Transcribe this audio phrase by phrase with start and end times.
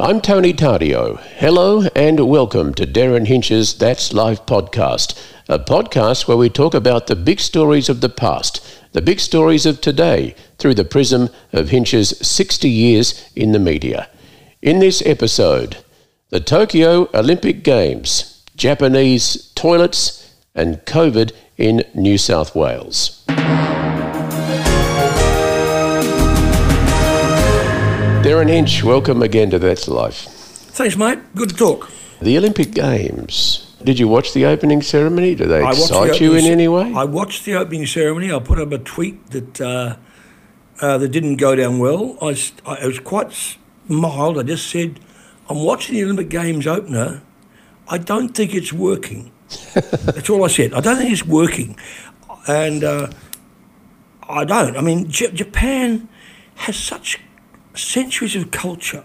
[0.00, 1.20] I'm Tony Tardio.
[1.20, 5.16] Hello and welcome to Derryn Hinch's That's Life podcast,
[5.48, 8.60] a podcast where we talk about the big stories of the past,
[8.90, 14.08] the big stories of today, through the prism of Hinch's 60 years in the media.
[14.60, 15.76] In this episode,
[16.30, 23.24] the Tokyo Olympic Games, Japanese toilets, and COVID in New South Wales.
[28.34, 30.22] Derryn Hinch, welcome again to That's Life.
[30.74, 31.20] Thanks, mate.
[31.36, 31.88] Good to talk.
[32.20, 33.72] The Olympic Games.
[33.84, 35.36] Did you watch the opening ceremony?
[35.36, 36.92] Did they I excite the you in any way?
[36.96, 38.32] I watched the opening ceremony.
[38.32, 39.96] I put up a tweet that uh,
[40.80, 42.18] uh, that didn't go down well.
[42.20, 43.56] I it was quite
[43.86, 44.36] mild.
[44.36, 44.98] I just said,
[45.48, 47.22] "I'm watching the Olympic Games opener.
[47.86, 49.30] I don't think it's working."
[49.74, 50.74] That's all I said.
[50.74, 51.78] I don't think it's working,
[52.48, 53.12] and uh,
[54.28, 54.76] I don't.
[54.76, 56.08] I mean, J- Japan
[56.56, 57.20] has such
[57.74, 59.04] centuries of culture,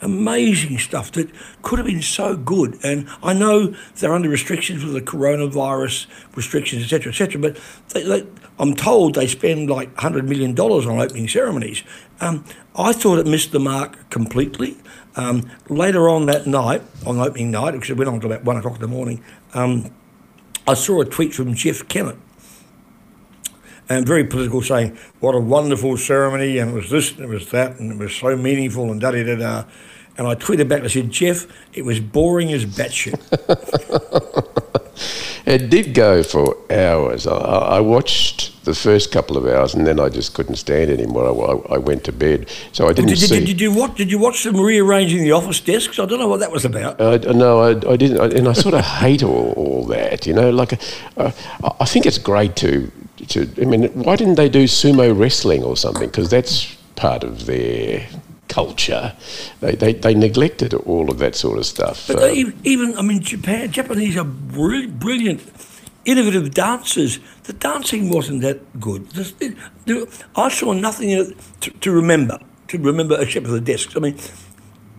[0.00, 1.30] amazing stuff that
[1.62, 2.78] could have been so good.
[2.84, 6.06] And I know they're under restrictions with the coronavirus
[6.36, 7.40] restrictions, etc., etc.
[7.40, 8.26] But they, they,
[8.58, 11.82] I'm told they spend like hundred million dollars on opening ceremonies.
[12.20, 12.44] Um,
[12.76, 14.76] I thought it missed the mark completely.
[15.16, 18.56] Um, later on that night, on opening night, because it went on to about one
[18.56, 19.22] o'clock in the morning,
[19.54, 19.90] um,
[20.66, 22.16] I saw a tweet from Jeff Kennett
[23.88, 27.50] and very political, saying what a wonderful ceremony, and it was this, and it was
[27.50, 29.64] that, and it was so meaningful, and da da da da.
[30.16, 33.18] And I tweeted back, and I said, Jeff, it was boring as batshit.
[35.46, 37.26] It did go for hours.
[37.26, 41.66] I, I watched the first couple of hours and then I just couldn't stand anymore.
[41.70, 42.48] I, I went to bed.
[42.72, 43.38] So I didn't did, you- see.
[43.40, 43.94] did, did you watch?
[43.96, 45.98] Did you watch them rearranging the office desks?
[45.98, 46.98] I don't know what that was about.
[46.98, 50.26] I, no, I, I didn't, I, and I sort of hate all, all that.
[50.26, 50.80] You know, like
[51.18, 51.30] uh,
[51.78, 52.90] I think it's great to,
[53.28, 53.48] to.
[53.60, 56.06] I mean, why didn't they do sumo wrestling or something?
[56.08, 58.06] Because that's part of their
[58.48, 59.14] culture.
[59.60, 62.06] They, they they neglected all of that sort of stuff.
[62.06, 65.40] But Uh, they, even, even, I mean, Japan, Japanese are brilliant, brilliant,
[66.04, 67.18] innovative dancers.
[67.44, 69.06] The dancing wasn't that good.
[69.40, 73.60] It- there- I saw nothing in it to, to remember, to remember except for the
[73.60, 73.96] desks.
[73.96, 74.16] I mean,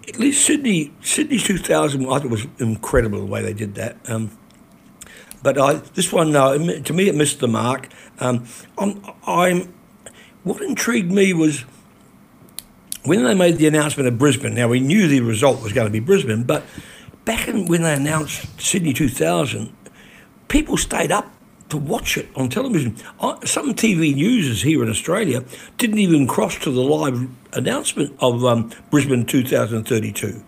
[0.07, 3.97] at least Sydney, Sydney 2000, I thought was incredible the way they did that.
[4.07, 4.31] Um,
[5.43, 7.89] but I, this one, no, to me, it missed the mark.
[8.19, 8.45] Um,
[8.77, 9.73] I'm, I'm,
[10.43, 11.65] what intrigued me was
[13.03, 15.91] when they made the announcement of Brisbane, now we knew the result was going to
[15.91, 16.63] be Brisbane, but
[17.23, 19.75] back in, when they announced Sydney 2000,
[20.47, 21.31] people stayed up
[21.69, 22.95] to watch it on television.
[23.43, 25.43] Some TV newsers here in Australia
[25.77, 30.43] didn't even cross to the live announcement of um, Brisbane 2032.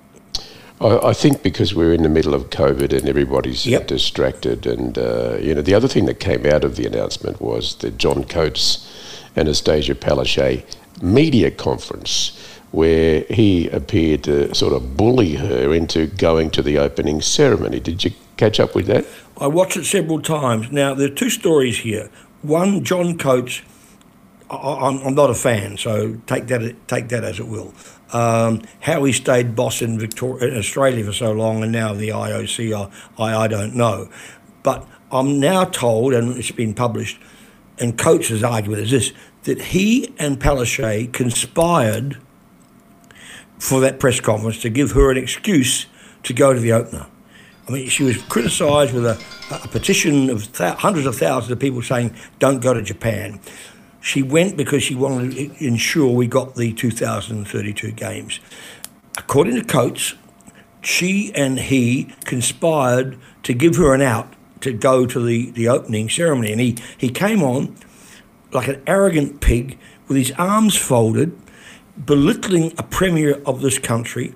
[0.81, 3.87] I, I think because we're in the middle of COVID and everybody's Yep.
[3.87, 7.75] distracted, and uh, you know, the other thing that came out of the announcement was
[7.75, 8.87] the John Coates
[9.35, 10.63] Annastacia Palaszczuk
[11.01, 12.31] media conference,
[12.71, 17.79] where he appeared to sort of bully her into going to the opening ceremony.
[17.79, 19.05] Did you catch up with that?
[19.39, 20.71] I watched it several times.
[20.71, 22.09] Now, there are two stories here.
[22.41, 23.61] One, John Coates,
[24.49, 27.73] I, I'm, I'm not a fan, so take that take that as it will.
[28.13, 32.09] Um, how he stayed boss in, Victoria, in Australia for so long, and now the
[32.09, 34.09] IOC, I, I, don't know.
[34.63, 37.19] But I'm now told, and it's been published,
[37.77, 39.13] and Coates' argument is this
[39.43, 42.17] that he and Palaszczuk conspired
[43.59, 45.87] for that press conference to give her an excuse
[46.23, 47.07] to go to the opener.
[47.67, 49.21] I mean, she was criticised with a,
[49.51, 53.39] a petition of th- hundreds of thousands of people saying, don't go to Japan.
[54.07, 58.39] She went because she wanted to ensure we got the 2032 Games.
[59.17, 60.13] According to Coates,
[60.81, 64.31] she and he conspired to give her an out
[64.61, 66.53] to go to the, the opening ceremony.
[66.53, 67.75] And he, he came on
[68.53, 71.37] like an arrogant pig with his arms folded,
[72.05, 74.33] belittling a premier of this country,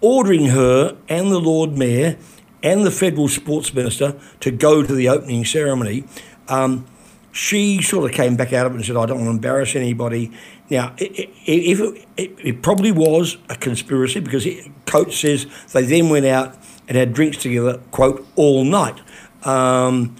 [0.00, 2.16] ordering her and the Lord Mayor
[2.62, 6.04] and the federal sports minister to go to the opening ceremony.
[6.46, 6.86] Um,
[7.32, 9.76] she sort of came back out of it and said, I don't want to embarrass
[9.76, 10.32] anybody.
[10.68, 14.70] Now, it, it, it probably was a conspiracy because it,
[15.12, 16.56] says they then went out
[16.88, 19.00] and had drinks together, quote, all night.
[19.44, 20.16] Um,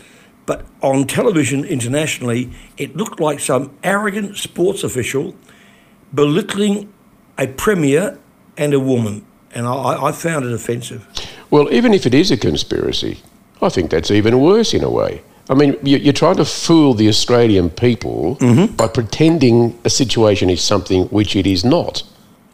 [0.46, 5.34] but on television internationally, it looked like some arrogant sports official
[6.14, 6.93] belittling
[7.38, 8.19] a premier
[8.56, 9.25] and a woman.
[9.52, 11.06] And I, I found it offensive.
[11.50, 13.20] Well, even if it is a conspiracy,
[13.61, 15.23] I think that's even worse in a way.
[15.50, 18.73] I mean, you- you're trying to fool the Australian people mm-hmm.
[18.76, 22.05] by pretending a situation is something which it is not.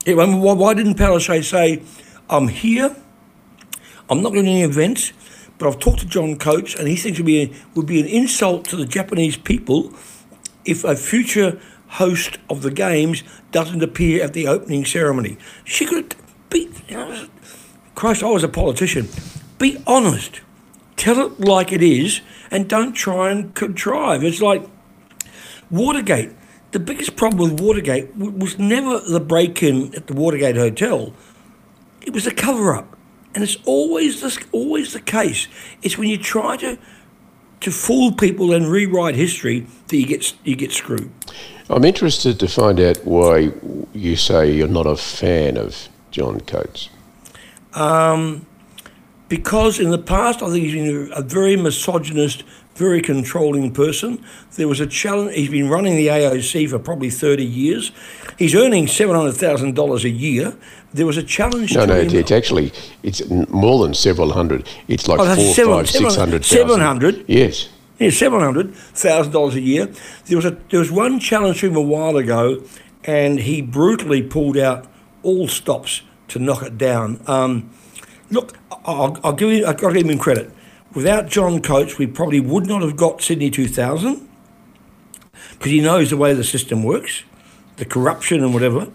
[0.07, 1.83] Yeah, why, didn't Palaszczuk say,
[2.31, 2.97] I'm here,
[4.09, 5.13] I'm not going to any events,
[5.59, 8.01] but I've talked to John Coates and he thinks it would be, a, would be
[8.01, 9.93] an insult to the Japanese people
[10.65, 13.23] if a future host of the Games
[13.53, 15.37] doesn't appear at the opening ceremony.
[15.65, 16.15] She could
[16.49, 16.71] be,
[17.95, 19.09] Christ, I was a politician.
[19.59, 20.41] Be honest.
[20.97, 24.25] Tell it like it is and don't try and contrive.
[24.25, 24.65] It's like
[25.71, 26.33] Watergate.
[26.73, 31.15] The biggest problem with Watergate was never the break in at the Watergate Hotel,
[32.03, 32.97] it was a cover up.
[33.35, 35.49] And it's always the, always the case.
[35.83, 36.79] It's when you try to
[37.61, 41.11] to fool people and rewrite history that you get you get screwed.
[41.69, 43.53] I'm interested to find out why
[43.93, 46.91] you say you're not a fan of John Coates.
[47.75, 48.47] Um,
[49.29, 52.45] because in the past, I think he's been a very misogynist,
[52.77, 54.25] very controlling person.
[54.57, 55.35] There was a challenge.
[55.35, 57.91] He's been running the AOC for probably 30 years.
[58.39, 60.57] He's earning $700,000 a year.
[60.95, 61.75] There was a challenge.
[61.75, 62.15] No, no, him.
[62.15, 64.67] it's actually it's more than several hundred.
[64.89, 66.69] It's like Oh, four, seven- five, seven- six hundred thousand.
[66.69, 67.25] 700?
[67.27, 67.69] Yes.
[67.99, 69.89] Yeah, seven hundred thousand dollars a year.
[70.27, 72.63] There was a there was one challenge to him a while ago,
[73.05, 74.87] and he brutally pulled out
[75.23, 77.21] all stops to knock it down.
[77.27, 77.71] Um,
[78.31, 79.67] look, I'll, I'll give you.
[79.67, 80.51] I've got to give him credit.
[80.95, 84.29] Without John Coates, we probably would not have got Sydney two thousand
[85.53, 87.25] because he knows the way the system works,
[87.77, 88.89] the corruption and whatever.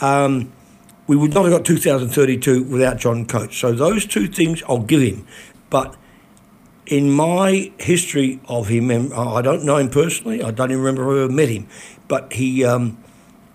[0.00, 0.52] Um,
[1.06, 3.56] we would not have got 2032 without John Coates.
[3.56, 5.26] So those two things I'll give him.
[5.68, 5.96] But
[6.86, 10.42] in my history of him, and I don't know him personally.
[10.42, 11.68] I don't even remember ever met him,
[12.08, 13.02] but he um,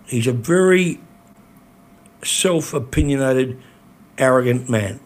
[0.05, 0.99] he's a very
[2.23, 3.61] self-opinionated,
[4.17, 4.99] arrogant man.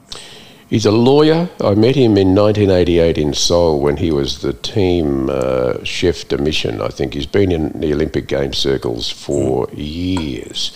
[0.72, 1.50] He's a lawyer.
[1.60, 6.38] I met him in 1988 in Seoul when he was the team uh, chef de
[6.38, 6.82] mission.
[6.82, 10.72] I think he's been in the Olympic Games circles for years,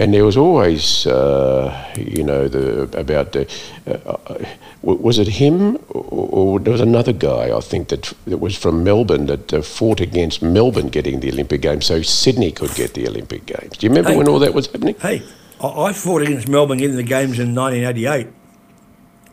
[0.00, 3.46] and there was always, uh, you know, the about the.
[3.86, 4.44] Uh, uh,
[4.82, 8.82] was it him or, or there was another guy I think that that was from
[8.82, 13.06] Melbourne that uh, fought against Melbourne getting the Olympic Games so Sydney could get the
[13.06, 13.76] Olympic Games.
[13.78, 14.16] Do you remember Hey.
[14.16, 14.96] when all that was happening?
[15.00, 15.22] Hey,
[15.60, 18.26] I, I fought against Melbourne getting the games in 1988,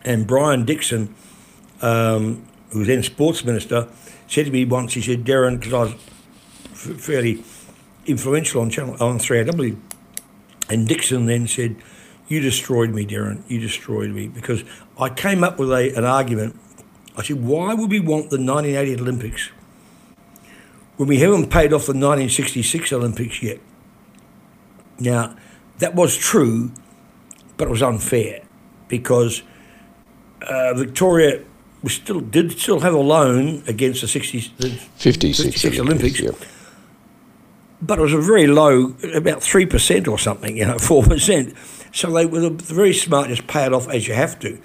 [0.06, 1.14] and Brian Dixon,
[1.82, 3.88] um, who was then sports minister,
[4.28, 4.94] said to me once.
[4.94, 5.92] He said, "Derryn, because I was
[6.72, 7.42] f- fairly
[8.06, 9.76] influential on Channel on 3AW,"
[10.70, 11.76] and Dixon then said,
[12.28, 13.42] "You destroyed me, Derryn.
[13.48, 14.64] You destroyed me because
[14.98, 16.58] I came up with a, an argument.
[17.18, 19.50] I said, why would we want the 1980 Olympics
[20.98, 23.58] when we haven't paid off the 1966 Olympics yet?"
[24.98, 25.36] Now,
[25.78, 26.72] that was true,
[27.56, 28.42] but it was unfair
[28.88, 29.42] because
[30.42, 31.42] uh, Victoria
[31.82, 36.30] was still did still have a loan against the 60, the 56, 56 Olympics, yeah.
[37.80, 41.54] but it was a very low, about three percent or something, you know, four percent.
[41.92, 44.58] So they were very smart, just pay it off as you have to.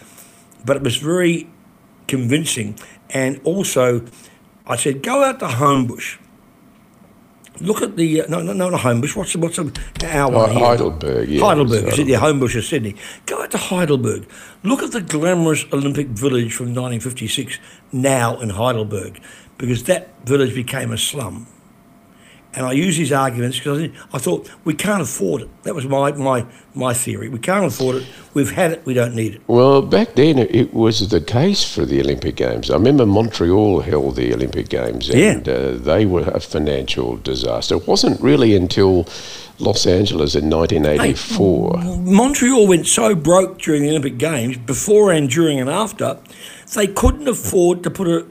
[0.66, 1.48] But it was very
[2.08, 2.78] convincing,
[3.10, 4.06] and also,
[4.68, 6.18] I said, go out to Homebush.
[7.60, 9.16] Look at the uh, no, no, no, not Homebush.
[9.16, 9.72] What's the, what's the
[10.08, 10.60] our Oh, here?
[10.66, 11.42] Heidelberg, yeah.
[11.42, 12.96] Heidelberg, It's Sydney, Homebush of Sydney.
[13.26, 14.28] Go out to Heidelberg.
[14.64, 17.60] Look at the glamorous Olympic village from 1956
[17.92, 19.20] now in Heidelberg,
[19.58, 21.46] because that village became a slum.
[22.54, 25.64] And I use these arguments because I, I thought we can't afford it.
[25.64, 26.46] That was my, my,
[26.76, 27.30] my theory.
[27.30, 28.08] We can't afford it.
[28.34, 28.86] We've had it.
[28.86, 29.42] We don't need it.
[29.48, 32.70] Well, back then it was the case for the Olympic Games.
[32.70, 37.76] I remember Montreal held the Olympic Games and uh, they were a financial disaster.
[37.76, 39.08] It wasn't really until
[39.60, 41.98] Los Angeles in 1984.
[42.00, 46.18] Montreal went so broke during the Olympic Games, before and during and after,
[46.74, 48.26] they couldn't afford to put a,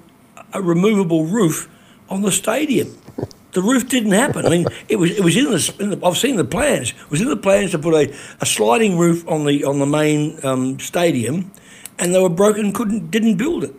[0.53, 1.69] a removable roof
[2.09, 2.97] on the stadium.
[3.53, 4.47] The roof didn't happen.
[4.47, 6.91] I mean, it was it was in the, in the I've seen the plans.
[6.91, 9.87] It was in the plans to put a, a sliding roof on the on the
[9.87, 11.51] main um, stadium,
[11.99, 12.73] and they were broken.
[12.73, 13.75] Couldn't didn't build it.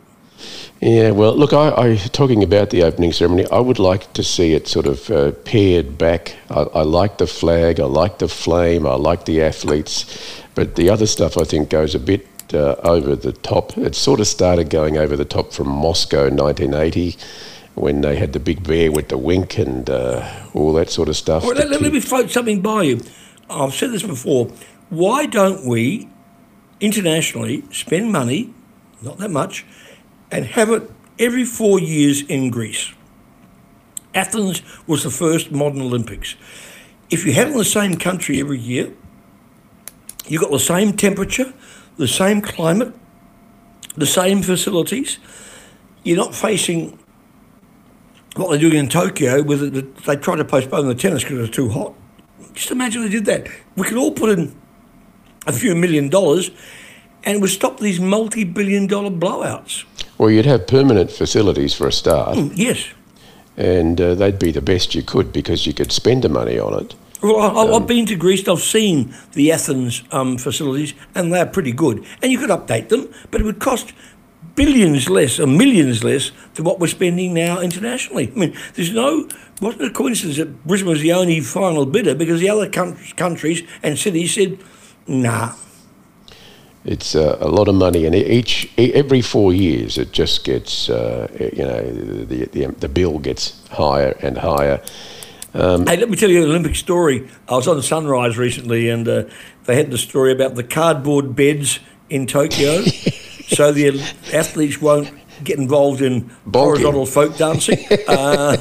[0.81, 3.45] Yeah, well, look, I, I talking about the opening ceremony.
[3.51, 6.35] I would like to see it sort of uh, paired back.
[6.49, 10.89] I, I like the flag, I like the flame, I like the athletes, but the
[10.89, 13.77] other stuff I think goes a bit uh, over the top.
[13.77, 17.15] It sort of started going over the top from Moscow, 1980,
[17.75, 21.15] when they had the big bear with the wink and uh, all that sort of
[21.15, 21.43] stuff.
[21.43, 23.01] Well, let, let me float something by you.
[23.49, 24.47] I've said this before.
[24.89, 26.09] Why don't we
[26.79, 28.53] internationally spend money,
[29.01, 29.65] not that much,
[30.29, 32.93] and have it every four years in Greece?
[34.13, 36.35] Athens was the first modern Olympics.
[37.09, 38.93] If you had it in the same country every year,
[40.27, 41.53] you got the same temperature,
[41.97, 42.93] the same climate,
[43.95, 45.19] the same facilities.
[46.03, 46.97] You're not facing
[48.35, 51.41] what they're doing in Tokyo, with it, they tried to postpone the tennis because it
[51.41, 51.93] was too hot.
[52.53, 53.47] Just imagine they did that.
[53.75, 54.55] We could all put in
[55.47, 56.51] a few million dollars,
[57.23, 59.85] and it would stop these multi-billion-dollar blowouts.
[60.17, 62.89] Well, you'd have permanent facilities for a start, Yes,
[63.57, 66.85] and uh, they'd be the best you could because you could spend the money on
[66.85, 66.95] it.
[67.21, 68.47] Well, I, I've been to Greece.
[68.47, 72.03] I've seen the Athens um, facilities, and they're pretty good.
[72.21, 73.93] And you could update them, but it would cost
[74.61, 78.31] billions less or millions less than what we're spending now internationally.
[78.35, 79.27] I mean, there's no
[79.59, 82.69] wasn't a coincidence that Brisbane was the only final bidder because the other
[83.15, 84.59] countries and cities said,
[85.07, 85.53] "Nah."
[86.83, 91.27] It's uh, a lot of money, and each every four years it just gets uh,
[91.53, 91.81] you know
[92.25, 94.81] the, the the bill gets higher and higher.
[95.53, 97.27] Um, hey, let me tell you an Olympic story.
[97.49, 99.23] I was on Sunrise recently, and uh,
[99.65, 102.81] they had the story about the cardboard beds in Tokyo,
[103.51, 103.99] so the
[104.33, 105.11] athletes won't
[105.43, 106.53] get involved in Bonking.
[106.53, 107.79] horizontal folk dancing.
[108.07, 108.57] Uh,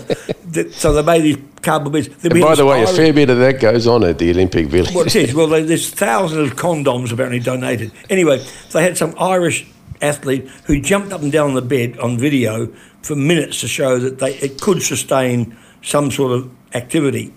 [0.73, 2.09] so they made these cardboard beds.
[2.25, 4.94] And by the way, a fair bit of that goes on at the Olympic Village.
[4.94, 5.35] Well, it is.
[5.35, 7.92] Well, there's thousands of condoms apparently donated.
[8.09, 9.66] Anyway, they had some Irish
[10.00, 13.99] athlete who jumped up and down on the bed on video for minutes to show
[13.99, 17.32] that they it could sustain some sort of activity.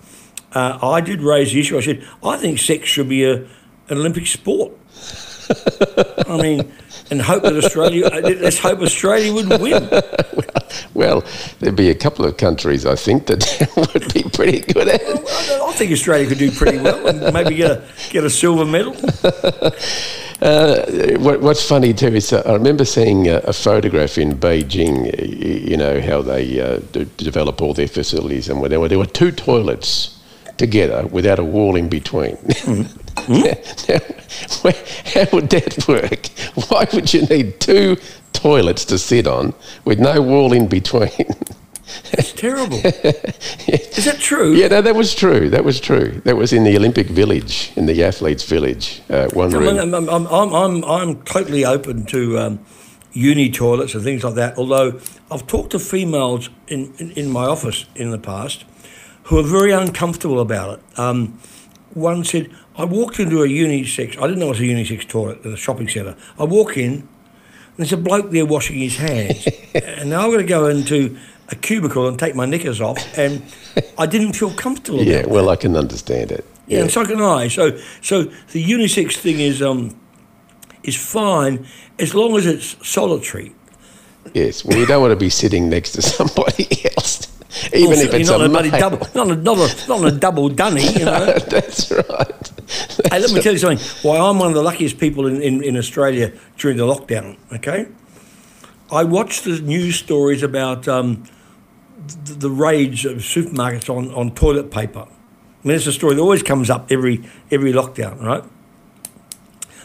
[0.52, 1.76] Uh, I did raise the issue.
[1.76, 3.48] I said, I think sex should be a, an
[3.90, 4.72] Olympic sport.
[6.28, 6.72] I mean,
[7.10, 9.88] and hope that Australia, uh, let's hope Australia would win.
[10.94, 11.22] well,
[11.60, 15.24] there'd be a couple of countries, I think, that would be pretty good at it.
[15.24, 18.64] Well, I think Australia could do pretty well and maybe get a, get a silver
[18.64, 18.96] medal.
[20.42, 20.84] Uh,
[21.20, 25.06] what, what's funny too is uh, I remember seeing a, a, photograph in Beijing.
[25.70, 26.80] You know how they uh,
[27.16, 30.13] develop all their facilities, and were there were two toilets
[30.56, 32.36] together without a wall in between.
[32.36, 33.88] Mm.
[33.88, 34.00] now,
[35.14, 36.26] how would that work?
[36.68, 37.96] Why would you need two
[38.32, 41.28] toilets to sit on with no wall in between?
[42.12, 42.78] That's terrible.
[42.84, 44.54] Is that true?
[44.54, 45.50] Yeah, no, that was true.
[45.50, 46.20] That was true.
[46.24, 49.02] That was in the Olympic Village, in the athletes' village.
[49.10, 49.78] Uh, one room.
[49.78, 52.66] I'm, I'm, I'm, I'm, I'm totally open to um,
[53.12, 54.58] uni toilets and things like that.
[54.58, 58.64] Although I've talked to females in, in, in, my office in the past
[59.24, 60.98] who are very uncomfortable about it.
[60.98, 61.38] Um,
[61.94, 65.40] one said, I walked into a unisex, I didn't know it was a unisex toilet
[65.40, 66.16] at a shopping centre.
[66.38, 67.08] I walk in, and
[67.76, 69.46] there's a bloke there washing his hands.
[69.74, 71.16] and now I'm going to go into
[71.48, 73.42] a cubicle and take my knickers off, and
[73.98, 75.02] I didn't feel comfortable.
[75.02, 76.44] yeah, well, I can understand it.
[76.66, 77.48] Yeah, yeah, and so can I.
[77.48, 79.94] So, so the unisex thing is um,
[80.82, 81.66] is fine
[81.98, 83.54] as long as it's solitary.
[84.32, 86.66] Yes, well, you don't want to be sitting next to somebody
[86.96, 87.26] else,
[87.72, 90.48] even also, if it's not a, a double, not a, not a, not a double
[90.48, 90.86] dunny.
[90.92, 91.26] You know?
[91.26, 92.02] no, that's right.
[92.08, 93.86] That's hey, let me tell you something.
[94.02, 97.36] Why I'm one of the luckiest people in, in, in Australia during the lockdown.
[97.52, 97.86] Okay,
[98.90, 101.24] I watched the news stories about um,
[102.24, 105.06] the, the rage of supermarkets on, on toilet paper.
[105.06, 108.44] I mean, it's a story that always comes up every every lockdown, right?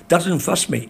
[0.08, 0.90] Doesn't fuss me.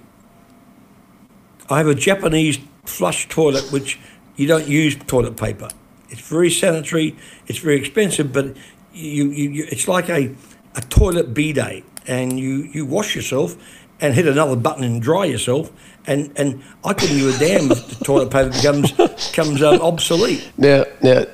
[1.70, 4.00] I have a Japanese flush toilet which
[4.36, 5.70] you don't use toilet paper.
[6.10, 7.16] It's very sanitary.
[7.48, 8.56] It's very expensive, but
[8.94, 10.34] you, you, you it's like a,
[10.76, 13.56] a toilet bidet, and you, you wash yourself
[14.02, 15.72] and hit another button and dry yourself.
[16.08, 18.92] And, and I couldn't give a damn if the toilet paper becomes
[19.34, 20.52] comes um, obsolete.
[20.58, 21.26] Now, now,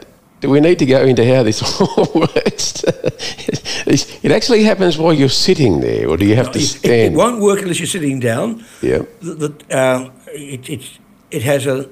[0.41, 2.83] do we need to go into how this all works?
[3.87, 6.93] it actually happens while you're sitting there, or do you have no, to stand?
[6.93, 8.65] It, it, won't work unless you're sitting down.
[8.81, 9.03] Yeah.
[9.21, 10.99] The, the, uh, it, it,
[11.31, 11.89] it has a,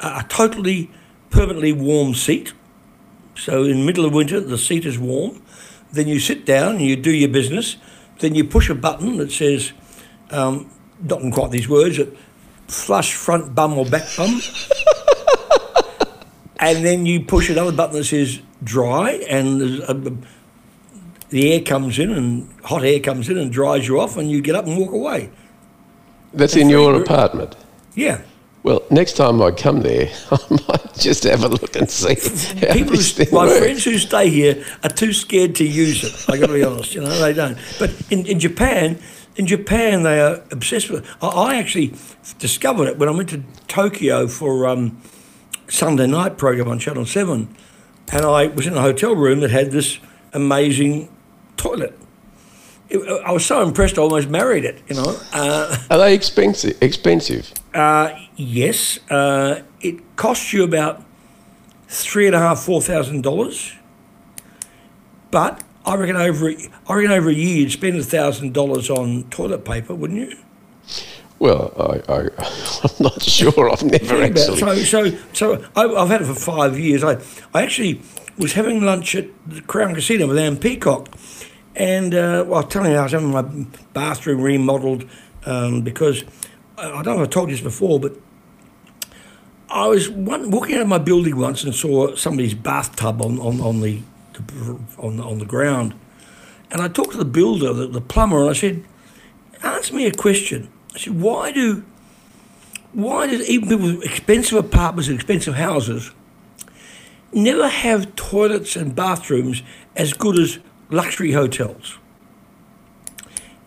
[0.00, 0.90] a totally
[1.30, 2.52] permanently warm seat.
[3.36, 5.42] So in the middle of winter, the seat is warm.
[5.92, 7.76] Then you sit down and you do your business.
[8.18, 9.72] Then you push a button that says,
[10.30, 10.70] um,
[11.02, 12.14] not in quite these words, but
[12.68, 14.40] flush front bum or back bum.
[16.60, 20.16] and then you push another button that says dry, and a,
[21.30, 24.42] the air comes in, and hot air comes in and dries you off, and you
[24.42, 25.30] get up and walk away.
[26.32, 27.56] That's, in your apartment?
[27.94, 28.22] Yeah.
[28.62, 32.14] Well, next time I come there, I might just have a look and see.
[32.72, 33.58] People, who, my works.
[33.58, 36.32] friends who stay here are too scared to use it.
[36.32, 37.56] I got to be honest, you know, they don't.
[37.78, 38.98] But in, in Japan,
[39.36, 41.10] in Japan, they are obsessed with it.
[41.22, 41.94] I, I actually
[42.38, 45.00] discovered it when I went to Tokyo for um,
[45.68, 47.54] Sunday night program on Channel Seven,
[48.12, 49.98] and I was in a hotel room that had this
[50.34, 51.08] amazing
[51.56, 51.96] toilet.
[52.92, 54.82] I was so impressed, I almost married it.
[54.88, 55.20] You know.
[55.32, 56.76] Uh, Are they expensive?
[56.82, 57.52] Expensive?
[57.72, 58.98] Uh, yes.
[59.08, 61.04] Uh, it costs you about
[61.88, 63.74] three and a half, four thousand dollars.
[65.30, 69.24] But I reckon over I reckon over a year you'd spend a thousand dollars on
[69.30, 70.36] toilet paper, wouldn't you?
[71.38, 72.20] Well, I, I,
[72.84, 73.70] am not sure.
[73.70, 74.84] I've never actually.
[74.84, 77.02] So, so, so I, have had it for five years.
[77.02, 77.18] I,
[77.54, 78.02] I actually
[78.36, 81.08] was having lunch at the Crown Casino with Anne Peacock,
[81.76, 83.42] and uh, well, I was telling you I was having my
[83.92, 85.08] bathroom remodelled
[85.46, 86.24] um, because
[86.76, 88.16] I don't know if I told you this before, but
[89.68, 93.60] I was one, walking out of my building once and saw somebody's bathtub on, on,
[93.60, 94.00] on the
[94.98, 95.94] on the, on the ground,
[96.70, 98.84] And I talked to the builder, the, the plumber, and I said,
[99.62, 101.84] "Answer me a question." I said, "Why do,
[102.92, 106.10] why do even people with expensive apartments and expensive houses
[107.32, 109.62] never have toilets and bathrooms
[109.94, 110.58] as good as
[110.90, 111.98] luxury hotels?"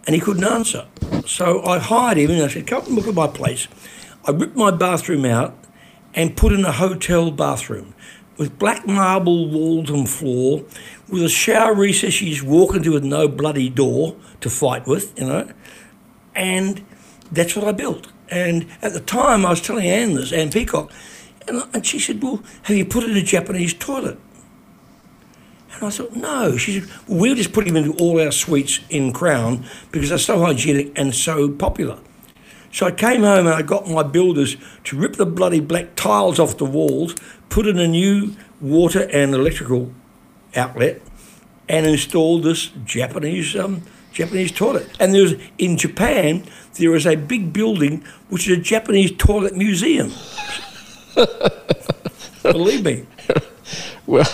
[0.06, 0.86] And he couldn't answer.
[1.26, 3.68] So I hired him and I said, "Come and look at my place."
[4.26, 5.54] I ripped my bathroom out
[6.14, 7.94] and put in a hotel bathroom
[8.38, 10.64] with black marble walls and floor,
[11.08, 15.18] with a shower recess you just walk into with no bloody door to fight with,
[15.20, 15.52] you know.
[16.36, 16.84] And
[17.32, 18.08] that's what I built.
[18.30, 20.92] And at the time, I was telling Anne this, Anne Peacock,
[21.48, 24.18] and, and she said, Well, have you put in a Japanese toilet?
[25.76, 26.58] And I thought, no.
[26.58, 30.18] She said, well, we'll just put him into all our suites in Crown because they're
[30.18, 32.00] so hygienic and so popular.
[32.72, 36.40] So I came home and I got my builders to rip the bloody black tiles
[36.40, 37.16] off the walls,
[37.50, 39.92] put in a new water and electrical
[40.56, 41.02] outlet,
[41.70, 44.90] and installed this Japanese um, Japanese toilet.
[45.00, 50.12] And there's in Japan there is a big building which is a Japanese toilet museum.
[52.44, 53.06] Believe me.
[54.06, 54.28] Well,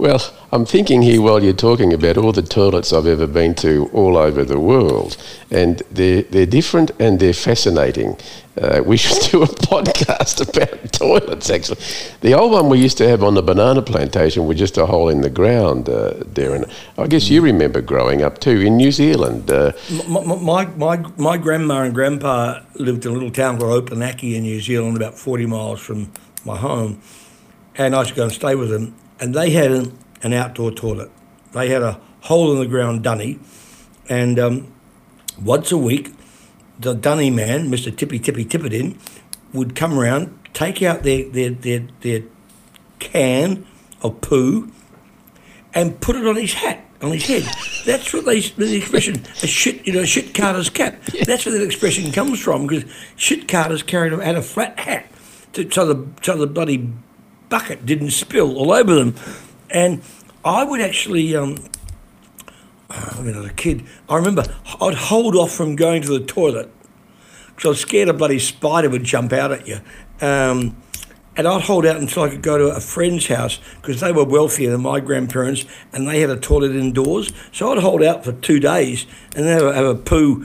[0.00, 0.18] well,
[0.50, 4.16] I'm thinking here while you're talking about all the toilets I've ever been to all
[4.16, 5.18] over the world,
[5.50, 8.16] and they're, they're different and they're fascinating.
[8.58, 11.80] Uh, we should do a podcast about toilets, actually.
[12.22, 15.10] The old one we used to have on the banana plantation was just a hole
[15.10, 16.72] in the ground, uh, Derryn.
[16.96, 19.50] I guess you remember growing up too in New Zealand.
[19.50, 19.72] Uh,
[20.08, 24.44] my, my, my, my grandma and grandpa lived in a little town called Opunake in
[24.44, 26.10] New Zealand, about 40 miles from
[26.46, 27.02] my home.
[27.76, 30.72] And I used to go and stay with them and they had an, an outdoor
[30.72, 31.10] toilet.
[31.52, 33.38] They had a hole in the ground dunny,
[34.08, 34.72] and um,
[35.40, 36.12] once a week,
[36.78, 37.94] the dunny man, Mr.
[37.94, 38.96] Tippy Tippy Tippidin,
[39.52, 42.22] would come around, take out their, their, their, their
[42.98, 43.66] can
[44.02, 44.70] of poo,
[45.74, 47.42] and put it on his hat, on his head.
[47.86, 51.02] That's what they, the expression, a shit, you know, shit carter's cap.
[51.24, 55.06] That's where that expression comes from, because shit carters carried had a flat hat,
[55.54, 56.92] to, so the so the bloody
[57.50, 59.14] bucket didn't spill all over them.
[59.68, 60.02] And
[60.44, 61.58] I would actually, um,
[62.90, 64.44] I mean, as a kid, I remember
[64.80, 66.70] I'd hold off from going to the toilet
[67.48, 69.80] because I was scared a bloody spider would jump out at you.
[70.22, 70.76] Um,
[71.36, 74.24] and I'd hold out until I could go to a friend's house because they were
[74.24, 77.32] wealthier than my grandparents and they had a toilet indoors.
[77.52, 80.44] So I'd hold out for two days and then have a, have a poo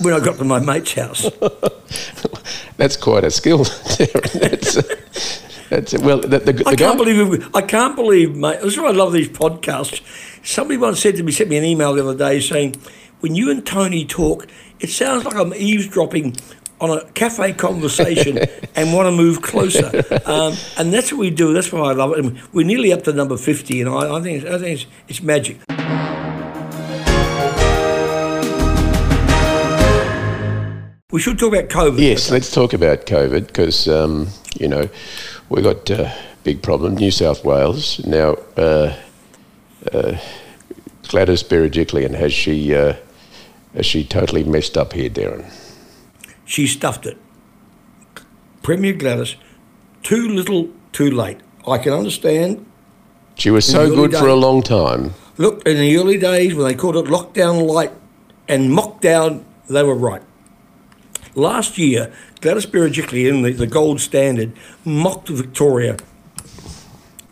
[0.00, 1.30] when I got to my mate's house.
[2.76, 3.64] That's quite a skill.
[5.74, 6.20] That's, well.
[6.20, 7.56] The, the, the I can't guy- believe.
[7.56, 8.60] I can't believe, mate.
[8.62, 10.00] That's why I love these podcasts.
[10.46, 12.76] Somebody once said to me, sent me an email the other day saying,
[13.20, 14.46] "When you and Tony talk,
[14.78, 16.36] it sounds like I'm eavesdropping
[16.80, 18.38] on a cafe conversation
[18.76, 20.02] and want to move closer.
[20.26, 21.52] Um, and that's what we do.
[21.52, 22.18] That's why I love it.
[22.24, 24.86] And we're nearly up to number 50, and I, I think, it's, I think it's,
[25.08, 25.58] it's magic.
[31.10, 32.00] We should talk about COVID.
[32.00, 34.26] Yes, let's talk about COVID because, um,
[34.58, 34.88] you know,
[35.54, 36.12] we got a
[36.42, 36.96] big problem.
[36.96, 38.36] New South Wales now.
[38.56, 38.94] Uh,
[39.92, 40.18] uh,
[41.08, 42.94] Gladys Berejiklian has she uh,
[43.74, 45.44] has she totally messed up here, Derryn?
[46.44, 47.18] She stuffed it.
[48.62, 49.36] Premier Gladys,
[50.02, 51.38] too little, too late.
[51.68, 52.64] I can understand.
[53.36, 55.14] She was so good days, for a long time.
[55.36, 57.92] Look, in the early days when they called it lockdown light
[58.48, 60.22] and mockdown, they were right.
[61.34, 62.12] Last year,
[62.44, 64.52] Gladys Berejiklian, the, the gold standard,
[64.84, 65.96] mocked Victoria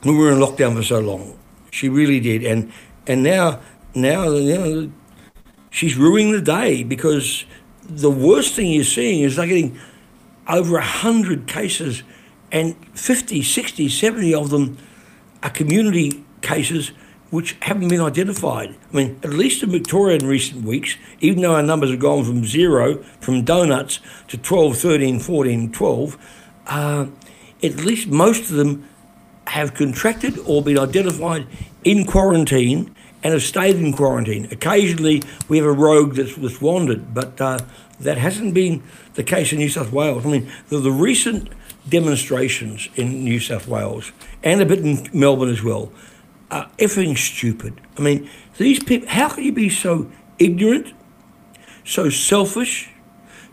[0.05, 1.39] when we were in lockdown for so long.
[1.71, 2.73] She really did, and
[3.07, 3.61] and now
[3.95, 4.93] now you know
[5.69, 7.45] she's ruining the day because
[7.85, 9.79] the worst thing you're seeing is they're getting
[10.49, 12.03] over 100 cases
[12.51, 14.79] and 50, 60, 70 of them
[15.43, 16.93] are community cases
[17.33, 18.77] which haven't been identified.
[18.93, 22.25] I mean, at least in Victoria in recent weeks, even though our numbers have gone
[22.25, 26.19] from zero, from donuts to 12, 13, 14, 12,
[26.67, 27.07] uh,
[27.63, 28.87] at least most of them
[29.47, 31.47] have contracted or been identified
[31.85, 34.47] in quarantine and have stayed in quarantine.
[34.51, 37.59] Occasionally, we have a rogue that's, wandered, but uh,
[37.99, 38.83] that hasn't been
[39.15, 40.27] the case in New South Wales.
[40.27, 41.49] I mean, the, the recent
[41.89, 45.91] demonstrations in New South Wales and a bit in Melbourne as well
[46.53, 47.81] are effing stupid.
[47.99, 50.93] I mean, these people, how can you be so ignorant,
[51.85, 52.91] so selfish,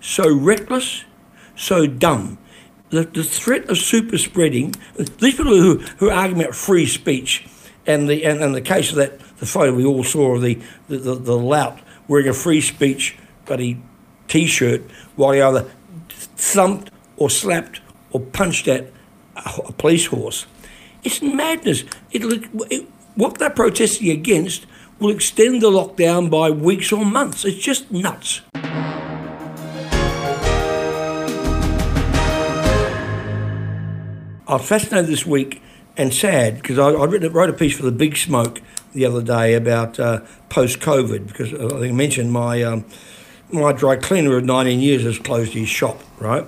[0.01, 1.05] so reckless,
[1.55, 2.37] so dumb?
[2.89, 7.47] The, the threat of super spreading, these people who, who arguing about free speech,
[7.85, 10.59] and the, and, and the case of that, the photo we all saw of the,
[10.89, 13.81] the, the, the lout wearing a free speech bloody
[14.27, 14.81] t shirt
[15.15, 15.69] while he either
[16.09, 17.81] thumped or slapped
[18.11, 18.91] or punched at
[19.35, 20.45] a, a police horse.
[21.03, 21.83] It's madness.
[22.11, 22.23] It,
[22.71, 24.65] it, what they're protesting against
[24.99, 27.45] will extend the lockdown by weeks or months.
[27.45, 28.41] It's just nuts.
[34.47, 35.61] I was fascinated this week
[35.95, 38.61] and sad because I, I wrote a piece for the Big Smoke
[38.93, 42.83] the other day about uh, post COVID because I think I mentioned my um,
[43.51, 46.45] my dry cleaner of 19 years has closed his shop, right?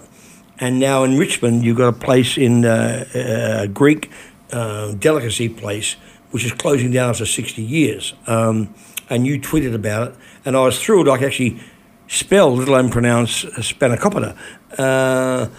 [0.59, 4.11] And now in Richmond, you've got a place in uh, a Greek
[4.51, 5.95] uh, delicacy place
[6.31, 8.13] which is closing down after 60 years.
[8.25, 8.73] Um,
[9.09, 11.59] and you tweeted about it, and I was thrilled I could actually
[12.07, 14.37] spell, let alone pronounce, spanakopita.
[14.77, 15.49] Uh,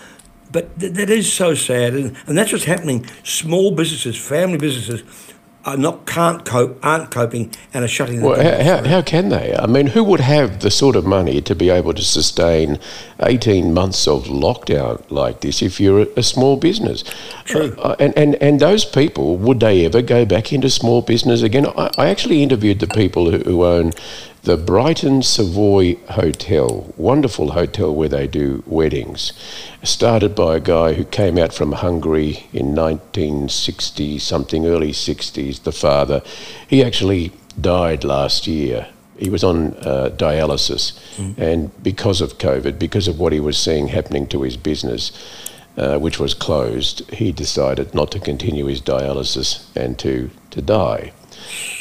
[0.50, 3.06] but th- that is so sad, and, and that's what's happening.
[3.22, 5.02] Small businesses, family businesses,
[5.64, 8.20] are not can't cope, aren't coping, and are shutting.
[8.20, 9.54] Well, how, how can they?
[9.54, 12.78] I mean, who would have the sort of money to be able to sustain
[13.20, 17.04] eighteen months of lockdown like this if you're a, a small business?
[17.44, 17.74] True.
[17.78, 21.66] Uh, and, and and those people would they ever go back into small business again?
[21.66, 23.92] I, I actually interviewed the people who, who own
[24.42, 29.32] the Brighton Savoy Hotel, wonderful hotel where they do weddings,
[29.84, 35.70] started by a guy who came out from Hungary in 1960 something, early 60s, the
[35.70, 36.22] father.
[36.66, 38.88] He actually died last year.
[39.16, 41.38] He was on uh, dialysis, mm.
[41.38, 45.12] and because of COVID, because of what he was seeing happening to his business,
[45.76, 51.12] uh, which was closed, he decided not to continue his dialysis and to, to die.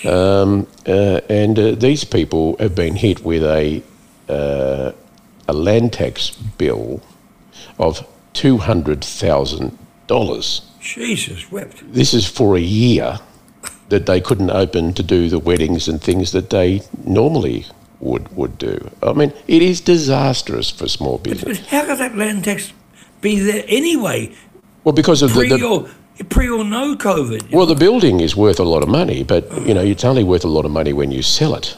[0.05, 3.81] Um, uh, and uh, these people have been hit with a,
[4.27, 4.91] uh,
[5.47, 7.01] a land tax bill
[7.77, 10.61] of $200,000.
[10.79, 11.93] Jesus wept.
[11.93, 13.19] This is for a year
[13.89, 17.67] that they couldn't open to do the weddings and things that they normally
[17.99, 18.89] would would do.
[19.03, 21.43] I mean, it is disastrous for small business.
[21.43, 22.73] But, but how could that land tax
[23.21, 24.33] be there anyway?
[24.83, 25.87] Well, because of the, the
[26.29, 27.51] pre or no COVID.
[27.51, 27.73] Well, know?
[27.73, 30.49] the building is worth a lot of money, but you know it's only worth a
[30.49, 31.77] lot of money when you sell it.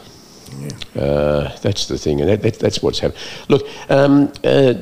[0.59, 1.01] Yeah.
[1.01, 3.21] Uh, that's the thing, and that, that, that's what's happening.
[3.49, 4.75] Look, um, uh,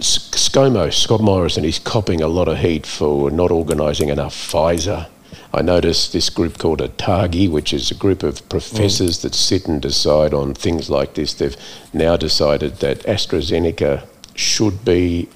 [0.00, 5.08] ScoMo, Scott Morrison, is copping a lot of heat for not organising enough Pfizer.
[5.52, 9.22] I noticed this group called ATAGI, which is a group of professors mm.
[9.22, 11.32] that sit and decide on things like this.
[11.34, 11.56] They've
[11.94, 15.28] now decided that AstraZeneca should be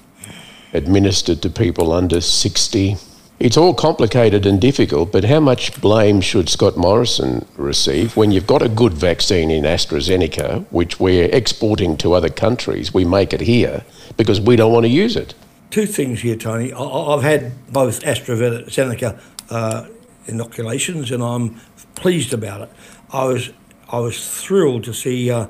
[0.71, 2.97] administered to people under 60
[3.43, 8.47] it's all complicated and difficult, but how much blame should Scott Morrison receive when you've
[8.47, 12.93] got a good vaccine in AstraZeneca, which we're exporting to other countries?
[12.93, 13.83] We make it here
[14.15, 15.35] because we don't want to use it.
[15.71, 16.71] Two things here, Tony.
[16.71, 19.87] I've had both AstraZeneca uh,
[20.25, 21.59] inoculations, and I'm
[21.95, 22.71] pleased about it.
[23.11, 23.51] I was
[23.89, 25.47] I was thrilled to see uh,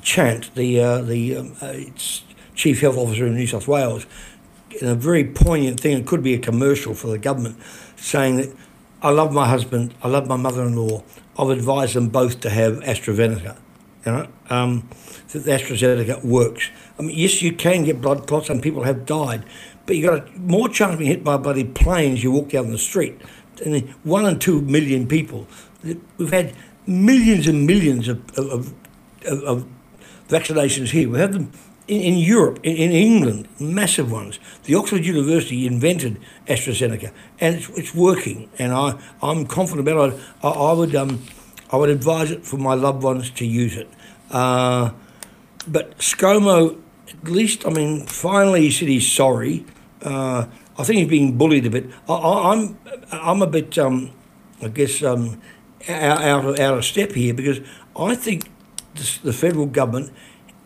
[0.00, 1.74] Chant, the uh, the um, uh,
[2.54, 4.06] chief health officer in New South Wales,
[4.80, 7.56] a very poignant thing, it could be a commercial for the government,
[7.96, 8.56] saying that
[9.02, 11.02] I love my husband, I love my mother-in-law.
[11.38, 13.58] I've advised them both to have AstraZeneca.
[14.06, 14.88] You know, um,
[15.32, 16.70] that AstraZeneca works.
[16.98, 19.44] I mean, yes, you can get blood clots, and people have died,
[19.86, 22.22] but you got a, more chance of being hit by bloody planes.
[22.22, 23.20] You walk down the street,
[23.64, 25.46] and one and two million people.
[26.16, 26.54] We've had
[26.86, 28.72] millions and millions of, of,
[29.26, 29.66] of, of
[30.28, 31.08] vaccinations here.
[31.08, 31.52] We have them
[31.92, 34.38] in, in Europe, in, in, England, massive ones.
[34.64, 38.48] The Oxford University invented AstraZeneca, and it's, it's working.
[38.58, 40.20] And I, I'm confident about it.
[40.42, 41.22] I, I would um,
[41.70, 43.88] I would advise it for my loved ones to use it.
[44.30, 44.92] Uh,
[45.66, 49.64] but ScoMo, at least, I mean, finally he said he's sorry.
[50.02, 50.46] Uh,
[50.78, 51.90] I think he's being bullied a bit.
[52.08, 54.10] I, am I'm, I'm a bit, um,
[54.60, 55.40] I guess, um,
[55.88, 57.60] out, out, of, out of step here because
[57.96, 58.50] I think
[59.22, 60.12] the federal government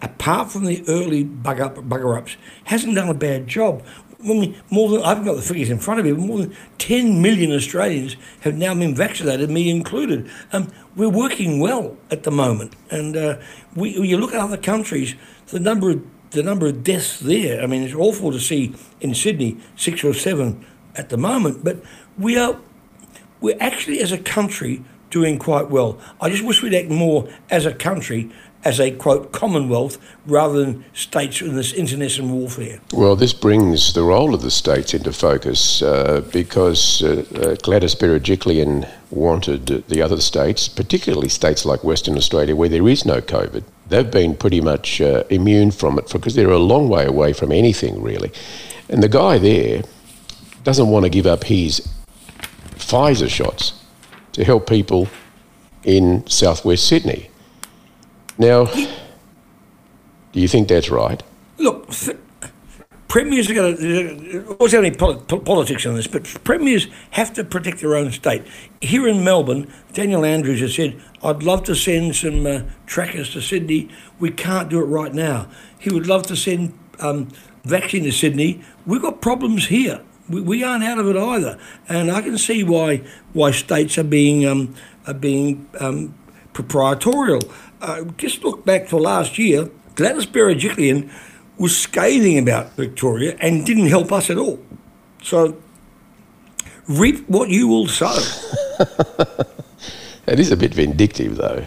[0.03, 3.83] apart from the early bug up, bugger ups, hasn't done a bad job.
[4.19, 6.57] When more than I haven't got the figures in front of me, but more than
[6.79, 10.29] 10 million Australians have now been vaccinated, me included.
[10.53, 13.39] Um, we're working well at the moment, and uh,
[13.75, 15.15] we, you look at other countries,
[15.49, 17.63] the number of the number of deaths there.
[17.63, 21.83] I mean, it's awful to see in Sydney six or seven at the moment, but
[22.19, 22.59] we are
[23.41, 25.99] we're actually as a country doing quite well.
[26.21, 28.31] I just wish we'd act more as a country
[28.67, 32.81] as a quote commonwealth rather than states in this internecine warfare.
[32.93, 37.95] Well, this brings the role of the states into focus uh, because uh, uh, Gladys
[37.95, 43.63] Berejiklian wanted the other states, particularly states like Western Australia where there is no COVID.
[43.89, 47.53] They've been pretty much uh, immune from it because they're a long way away from
[47.53, 48.33] anything really.
[48.89, 49.85] And the guy there
[50.65, 51.87] doesn't want to give up his
[52.75, 53.75] Pfizer shots
[54.33, 55.07] to help people
[55.85, 57.31] in southwest Sydney.
[58.39, 61.23] Now, do you think that's right?
[61.59, 61.89] Look,
[63.09, 64.57] premiers are going to.
[64.59, 68.43] Always any politics on this, but premiers have to protect their own state.
[68.83, 73.41] Here in Melbourne, Daniel Andrews has said, "I'd love to send some uh, trackers to
[73.41, 73.89] Sydney.
[74.21, 75.49] We can't do it right now.
[75.79, 77.29] He would love to send um,
[77.65, 78.63] vaccine to Sydney.
[78.85, 80.03] We've got problems here.
[80.29, 84.05] We, we aren't out of it either, and I can see why why states are
[84.05, 84.75] being um,
[85.07, 86.15] are being um,
[86.53, 87.41] proprietorial.
[87.81, 89.71] Uh, just look back to last year.
[89.95, 91.11] Gladys Berejiklian
[91.59, 94.59] was scathing about Victoria and didn't help us at all.
[95.23, 95.57] So
[96.89, 98.17] reap what you will sow.
[100.27, 101.65] it is a bit vindictive, though.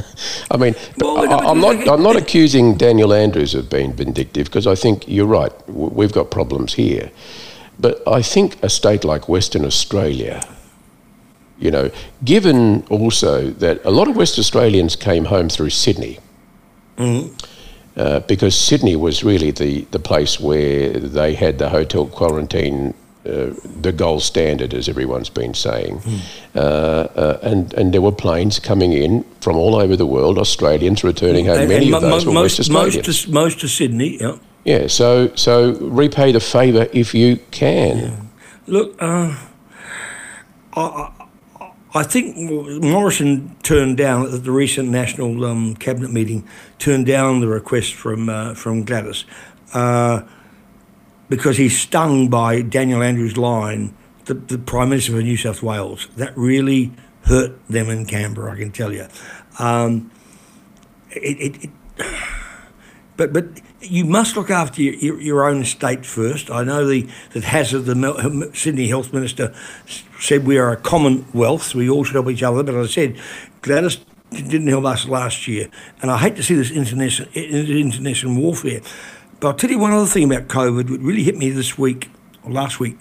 [0.50, 1.88] I mean, well, I, am not.
[1.88, 5.52] I'm not accusing Daniel Andrews of being vindictive because I think you're right.
[5.68, 7.10] We've got problems here,
[7.78, 10.42] but I think a state like Western Australia,
[11.62, 11.90] you know,
[12.24, 16.18] given also that a lot of West Australians came home through Sydney.
[16.96, 17.34] Mm-hmm
[17.96, 22.94] uh, because Sydney was really the, the place where they had the hotel quarantine,
[23.26, 25.98] uh, the gold standard, as everyone's been saying.
[25.98, 27.40] Mm.
[27.42, 31.60] and, and there were planes coming in from all over the world, Australians returning home.
[31.60, 33.06] And, Many and of those mo- were most, West Australians.
[33.06, 34.38] Most to, most to Sydney, yeah.
[34.64, 37.98] Yeah, so, so repay the favour if you can.
[37.98, 38.20] Yeah.
[38.68, 39.36] Look, uh,
[40.74, 41.10] I,
[41.94, 42.36] I think
[42.82, 48.30] Morrison turned down at the recent national um, cabinet meeting, turned down the request from
[48.30, 49.26] uh, from Gladys
[49.74, 50.22] uh,
[51.28, 56.08] because he's stung by Daniel Andrews' line, the, the Prime Minister of New South Wales.
[56.16, 56.92] That really
[57.24, 59.06] hurt them in Canberra, I can tell you.
[59.58, 60.10] Um,
[61.10, 61.70] it, it, it,
[63.18, 66.50] but but you must look after your, your, own state first.
[66.50, 69.54] I know the that Hazzard, the Sydney Health Minister,
[70.22, 72.62] said we are a commonwealth, we all should help each other.
[72.62, 73.20] But as I said,
[73.62, 73.98] Gladys
[74.30, 75.68] didn't help us last year,
[76.00, 78.80] and I hate to see this international international warfare.
[79.40, 80.90] But I'll tell you one other thing about COVID.
[80.90, 82.10] What really hit me this week
[82.44, 82.96] or last week.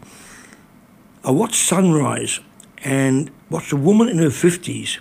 [1.23, 2.39] I watched Sunrise
[2.83, 4.99] and watched a woman in her fifties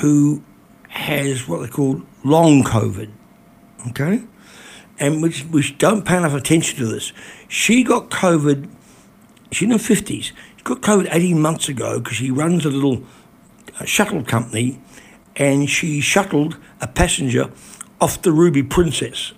[0.00, 0.42] who
[0.88, 3.10] has what they call long COVID.
[3.88, 4.22] Okay
[4.98, 7.12] and which, which don't pay enough attention to this.
[7.48, 8.68] She got COVID,
[9.50, 10.32] she's in her 50s, she
[10.68, 13.02] got COVID 18 months ago because she runs a little
[13.80, 14.80] uh, shuttle company
[15.36, 17.50] and she shuttled a passenger
[18.00, 19.32] off the Ruby Princess,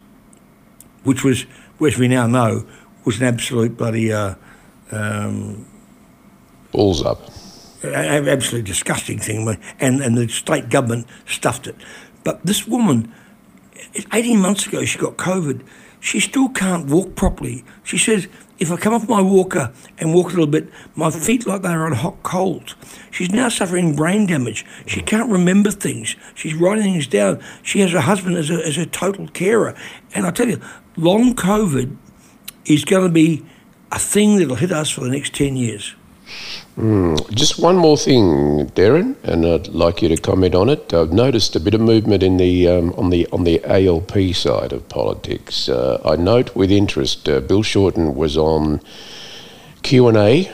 [1.04, 1.46] which was,
[1.84, 2.66] as we now know,
[3.04, 4.12] was an absolute bloody.
[4.12, 4.34] Uh,
[4.90, 5.66] um,
[6.72, 7.20] Balls up.
[7.82, 11.76] Absolutely disgusting thing, and, and the state government stuffed it.
[12.24, 13.12] But this woman
[14.12, 15.64] 18 months ago, she got COVID.
[16.00, 17.64] She still can't walk properly.
[17.84, 18.28] She says,
[18.60, 21.70] if I come off my walker and walk a little bit, my feet like they
[21.70, 22.76] are on hot coals.
[23.10, 24.66] She's now suffering brain damage.
[24.86, 26.14] She can't remember things.
[26.34, 27.42] She's writing things down.
[27.62, 29.74] She has her husband as a, as a total carer.
[30.14, 30.60] And I tell you,
[30.96, 31.96] long COVID
[32.66, 33.42] is going to be
[33.90, 35.94] a thing that'll hit us for the next 10 years.
[36.76, 37.30] Mm.
[37.34, 40.94] Just one more thing, Derryn, and I'd like you to comment on it.
[40.94, 44.72] I've noticed a bit of movement in the um, on the on the ALP side
[44.72, 45.68] of politics.
[45.68, 48.80] Uh, I note with interest uh, Bill Shorten was on
[49.82, 50.50] Q and A.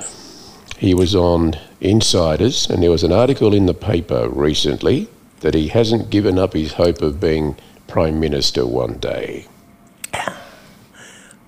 [0.79, 5.09] He was on Insiders, and there was an article in the paper recently
[5.41, 9.47] that he hasn't given up his hope of being prime minister one day.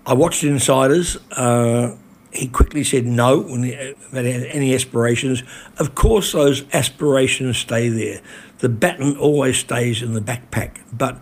[0.06, 1.16] I watched Insiders.
[1.32, 1.96] Uh
[2.32, 3.94] he quickly said no when he had
[4.26, 5.42] any aspirations.
[5.78, 8.20] Of course, those aspirations stay there.
[8.58, 10.80] The baton always stays in the backpack.
[10.92, 11.20] But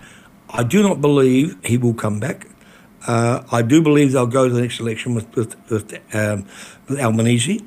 [0.51, 2.49] I do not believe he will come back.
[3.07, 6.47] Uh, I do believe they'll go to the next election with with, with, um,
[6.89, 7.65] with Albanese.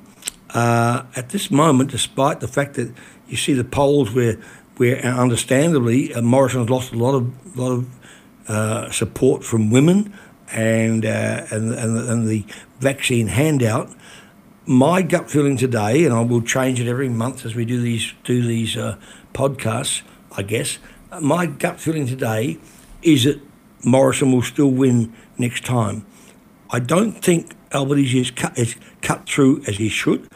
[0.49, 2.91] Uh, at this moment, despite the fact that
[3.27, 4.37] you see the polls where
[4.77, 7.87] where understandably uh, Morrison has lost a lot of lot of
[8.49, 10.13] uh, support from women
[10.51, 12.45] and, uh, and, and, and the
[12.79, 13.89] vaccine handout,
[14.65, 18.13] my gut feeling today, and I will change it every month as we do these
[18.23, 18.97] do these uh,
[19.33, 20.77] podcasts, I guess.
[21.21, 22.59] My gut feeling today
[23.01, 23.41] is that
[23.83, 26.05] Morrison will still win next time.
[26.69, 30.27] I don't think Albanese is cut, is cut through as he should.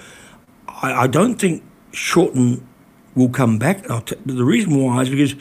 [0.67, 2.67] I, I don't think Shorten
[3.15, 3.84] will come back.
[4.06, 5.36] T- the reason why is because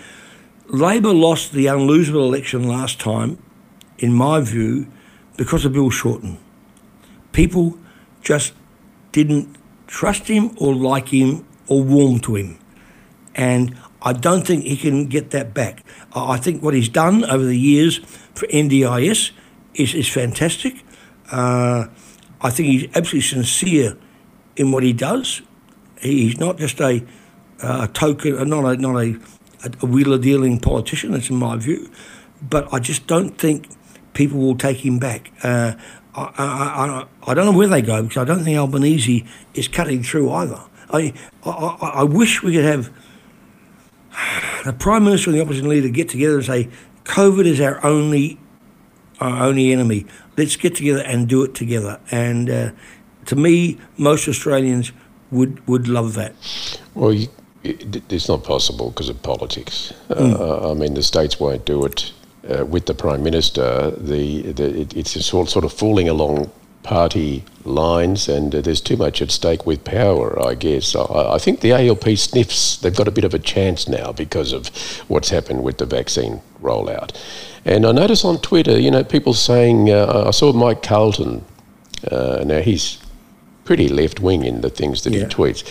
[0.67, 3.39] Labor lost the unlosable election last time
[4.03, 4.87] in my view,
[5.37, 6.39] because of Bill Shorten.
[7.33, 7.79] People
[8.21, 8.53] just
[9.13, 12.59] didn't trust him or like him or warm to him.
[13.35, 15.85] And I don't think he can get that back.
[16.15, 17.99] I think what he's done over the years
[18.35, 19.31] for NDIS
[19.75, 20.85] is, is fantastic.
[21.31, 21.87] Uh,
[22.41, 23.97] I think he's absolutely sincere
[24.57, 25.43] in what he does.
[26.01, 27.05] He's not just a,
[27.63, 29.19] a token, not a, not a,
[29.81, 31.91] a wheeler dealing politician, that's in my view.
[32.43, 33.69] But I just don't think
[34.15, 35.33] people will take him back.
[35.43, 35.75] Uh,
[36.15, 39.69] I, I, I, I, don't know where they go because I don't think Albanese is
[39.69, 40.61] cutting through either.
[40.91, 42.93] I, I, I wish we could have
[44.65, 46.69] the Prime Minister and the opposition leader get together and say,
[47.05, 48.39] COVID is our only
[49.21, 50.07] our only enemy.
[50.37, 52.01] Let's get together and do it together.
[52.11, 52.73] And uh,
[53.27, 54.93] to me, most Australians
[55.31, 56.35] would would love that.
[56.95, 57.29] Well, you,
[57.63, 59.93] it, it's not possible because of politics.
[60.09, 60.39] Mm.
[60.39, 62.13] Uh, I mean, the states won't do it
[62.49, 63.91] uh, with the prime minister.
[63.93, 66.51] The, the it, it's sort sort of falling along
[66.83, 70.97] party lines, and uh, there's too much at stake with power, I guess.
[70.97, 74.53] I, I, think the ALP sniffs, they've got a bit of a chance now because
[74.53, 74.69] of
[75.09, 77.17] what's happened with the vaccine rollout.
[77.65, 81.45] And I notice on Twitter, you know, people saying, uh, I saw Mike Carlton,
[82.11, 82.99] uh, now he's
[83.65, 85.21] pretty left wing in the things that yeah.
[85.21, 85.63] he tweets.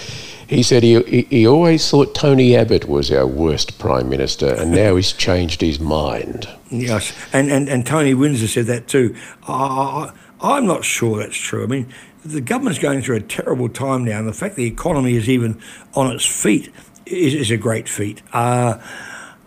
[0.51, 4.71] He said he, he, he always thought Tony Abbott was our worst prime minister, and
[4.75, 6.49] now he's changed his mind.
[6.69, 9.15] Yes, and and, and Tony Windsor said that too.
[9.47, 10.11] I,
[10.41, 11.63] I'm not sure that's true.
[11.63, 11.87] I mean,
[12.25, 15.57] the government's going through a terrible time now, and the fact the economy is even
[15.93, 16.69] on its feet
[17.05, 18.21] is, is a great feat.
[18.33, 18.77] Uh,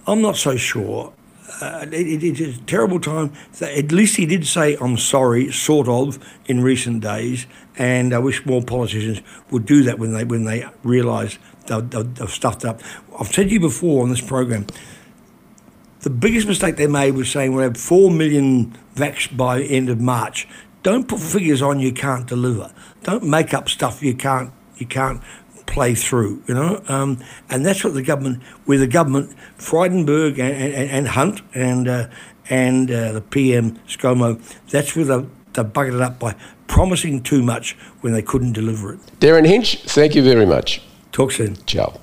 [0.06, 1.12] I'm not so sure.
[1.60, 3.30] Uh, it, it, it's a terrible time.
[3.60, 7.46] At least he did say, I'm sorry, sort of, in recent days.
[7.76, 12.30] And I wish more politicians would do that when they when they realise they've, they've
[12.30, 12.80] stuffed up.
[13.18, 14.66] I've said to you before on this program,
[16.00, 20.00] the biggest mistake they made was saying we'll have 4 million vax by end of
[20.00, 20.46] March.
[20.82, 22.72] Don't put figures on you can't deliver.
[23.02, 25.22] Don't make up stuff you can't you can't
[25.66, 26.82] play through, you know.
[26.88, 31.88] Um, and that's what the government, with the government, Frydenberg and, and, and Hunt and
[31.88, 32.08] uh,
[32.50, 37.42] and uh, the PM ScoMo, that's where they they bugged it up by promising too
[37.42, 39.00] much when they couldn't deliver it.
[39.20, 40.82] Derryn Hinch, thank you very much.
[41.12, 41.56] Talk soon.
[41.66, 42.00] Ciao.